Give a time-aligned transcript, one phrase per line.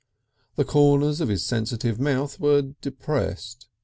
[0.55, 3.67] The corners of his sensitive mouth were depressed.